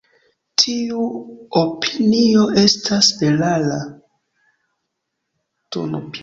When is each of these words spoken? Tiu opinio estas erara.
Tiu 0.61 1.01
opinio 1.63 2.47
estas 2.63 3.11
erara. 3.29 3.79